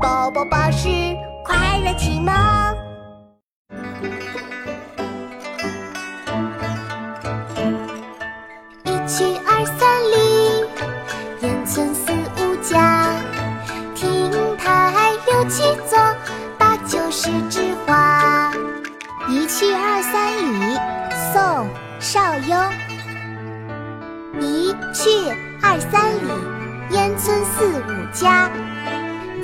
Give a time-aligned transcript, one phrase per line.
[0.00, 0.88] 宝宝巴士
[1.44, 2.32] 快乐启蒙。
[8.84, 10.64] 一去二三里，
[11.40, 13.12] 烟村四五家，
[13.96, 15.98] 亭台六七座，
[16.56, 18.52] 八九十枝花。
[19.28, 20.78] 一去二三里，
[21.32, 21.42] 宋·
[21.98, 22.72] 邵雍。
[24.40, 25.10] 一去
[25.60, 26.30] 二三里，
[26.90, 28.48] 烟村四五家，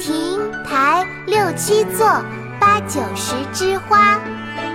[0.05, 2.07] 亭台六七座，
[2.61, 4.21] 八九十枝花。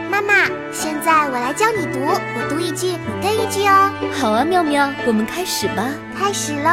[0.09, 0.33] 妈妈，
[0.71, 3.91] 现在我来教你读，我读一句，你跟一句哦。
[4.20, 5.85] 好啊，妙妙，我们开始吧。
[6.17, 6.71] 开始喽！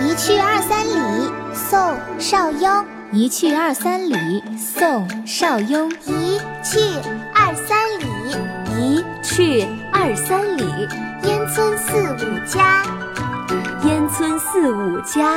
[0.00, 1.78] 一去二三里，宋·
[2.18, 2.86] 邵雍。
[3.12, 5.92] 一去二三里，宋·邵雍。
[6.06, 6.80] 一去
[7.34, 8.08] 二三里，
[8.78, 10.88] 一去二三里，
[11.24, 12.82] 烟村四五家，
[13.84, 15.36] 烟村四五家，